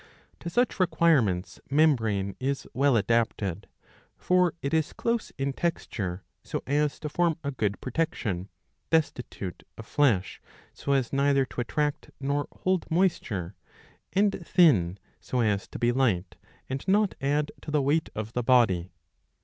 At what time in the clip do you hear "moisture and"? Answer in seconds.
12.89-14.43